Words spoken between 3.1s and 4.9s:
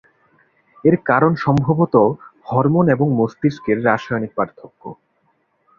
মস্তিষ্কের রাসায়নিক পার্থক্য।